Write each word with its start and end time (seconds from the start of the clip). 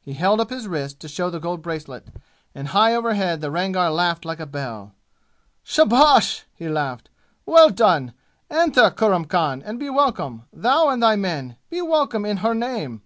He 0.00 0.14
held 0.14 0.40
up 0.40 0.50
his 0.50 0.66
wrist 0.66 0.98
to 0.98 1.08
show 1.08 1.30
the 1.30 1.38
gold 1.38 1.62
bracelet, 1.62 2.08
and 2.52 2.66
high 2.66 2.96
over 2.96 3.10
his 3.10 3.22
head 3.22 3.40
the 3.40 3.48
Rangar 3.48 3.90
laughed 3.90 4.24
like 4.24 4.40
a 4.40 4.44
bell. 4.44 4.92
"Shabash!" 5.62 6.42
he 6.52 6.68
laughed. 6.68 7.08
"Well 7.46 7.70
done! 7.70 8.12
Enter, 8.50 8.90
Kurram 8.90 9.26
Khan, 9.26 9.62
and 9.64 9.78
be 9.78 9.88
welcome, 9.88 10.42
thou 10.52 10.88
and 10.88 11.00
thy 11.00 11.14
men. 11.14 11.58
Be 11.70 11.80
welcome 11.80 12.24
in 12.26 12.38
her 12.38 12.54
name!" 12.56 13.02